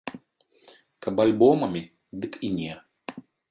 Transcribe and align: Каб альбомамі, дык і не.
Каб 1.07 1.15
альбомамі, 1.27 1.83
дык 2.25 2.33
і 2.51 2.53
не. 2.57 2.73